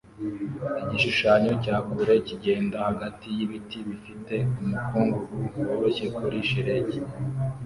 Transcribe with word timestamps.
Igishushanyo 0.83 1.51
cya 1.63 1.77
kure 1.89 2.15
kigenda 2.27 2.77
hagati 2.87 3.25
y'ibiti 3.37 3.77
bifite 3.87 4.35
umukungugu 4.61 5.35
woroshye 5.67 6.05
kuri 6.17 6.37
shelegi 6.49 6.99